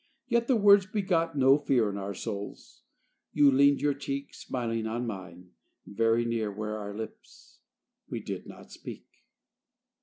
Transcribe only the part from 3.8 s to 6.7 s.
your cheek Smiling on mine: very near